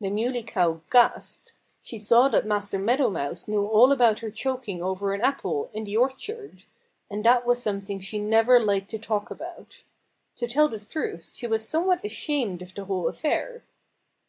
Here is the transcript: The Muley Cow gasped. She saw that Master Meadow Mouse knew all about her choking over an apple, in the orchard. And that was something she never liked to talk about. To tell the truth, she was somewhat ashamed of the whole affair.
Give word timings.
The 0.00 0.10
Muley 0.10 0.44
Cow 0.44 0.80
gasped. 0.92 1.54
She 1.82 1.98
saw 1.98 2.28
that 2.28 2.46
Master 2.46 2.78
Meadow 2.78 3.10
Mouse 3.10 3.48
knew 3.48 3.66
all 3.66 3.90
about 3.90 4.20
her 4.20 4.30
choking 4.30 4.80
over 4.80 5.12
an 5.12 5.20
apple, 5.22 5.70
in 5.72 5.82
the 5.82 5.96
orchard. 5.96 6.66
And 7.10 7.24
that 7.24 7.44
was 7.44 7.60
something 7.60 7.98
she 7.98 8.20
never 8.20 8.60
liked 8.60 8.90
to 8.90 8.98
talk 9.00 9.28
about. 9.28 9.82
To 10.36 10.46
tell 10.46 10.68
the 10.68 10.78
truth, 10.78 11.32
she 11.34 11.48
was 11.48 11.68
somewhat 11.68 12.04
ashamed 12.04 12.62
of 12.62 12.72
the 12.76 12.84
whole 12.84 13.08
affair. 13.08 13.64